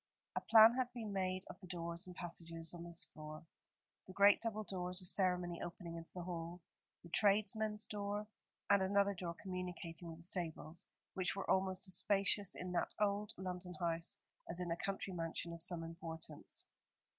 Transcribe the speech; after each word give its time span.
A 0.35 0.41
plan 0.41 0.73
had 0.73 0.91
been 0.93 1.13
made 1.13 1.45
of 1.47 1.59
the 1.59 1.67
doors 1.67 2.07
and 2.07 2.15
passages 2.15 2.73
on 2.73 2.83
this 2.83 3.05
floor, 3.13 3.45
the 4.07 4.13
great 4.13 4.41
double 4.41 4.63
doors 4.63 4.99
of 4.99 5.07
ceremony 5.07 5.61
opening 5.61 5.95
into 5.95 6.11
the 6.15 6.23
hall, 6.23 6.59
the 7.03 7.09
tradesmen's 7.09 7.85
door, 7.85 8.25
and 8.71 8.81
another 8.81 9.13
door 9.13 9.35
communicating 9.39 10.07
with 10.07 10.17
the 10.17 10.23
stables, 10.23 10.87
which 11.13 11.35
were 11.35 11.47
almost 11.47 11.87
as 11.87 11.93
spacious 11.97 12.55
in 12.55 12.71
that 12.71 12.95
old 12.99 13.31
London 13.37 13.75
house 13.75 14.17
as 14.49 14.59
in 14.59 14.71
a 14.71 14.75
country 14.75 15.13
mansion 15.13 15.53
of 15.53 15.61
some 15.61 15.83
importance. 15.83 16.65